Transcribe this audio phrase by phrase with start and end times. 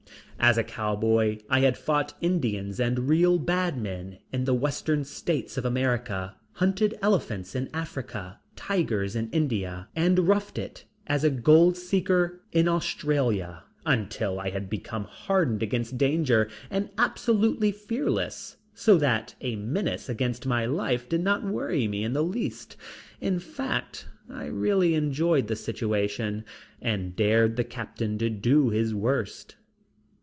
[0.43, 5.55] As a cowboy I had fought Indians and real bad men in the western states
[5.55, 11.77] of America, hunted elephants in Africa, tigers in India, and roughed it as a gold
[11.77, 19.35] seeker in Australia until I had become hardened against danger and absolutely fearless, so that
[19.41, 22.75] a menace against my life did not worry me in the least.
[23.21, 26.45] In fact, I really enjoyed the situation
[26.81, 29.57] and dared the captain to do his worst.